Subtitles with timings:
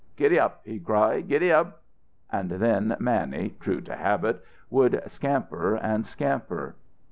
[0.15, 1.27] "Giddy ap!" he cried.
[1.27, 1.77] "Giddy ap!"
[2.31, 6.75] And then Mannie, true to habit, would scamper and scamper.